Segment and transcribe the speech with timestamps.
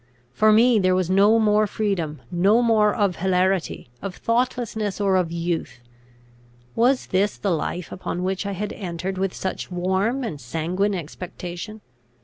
[0.33, 5.31] For me there was no more freedom, no more of hilarity, of thoughtlessness, or of
[5.31, 5.79] youth.
[6.75, 11.81] Was this the life upon which I had entered with such warm and sanguine expectation?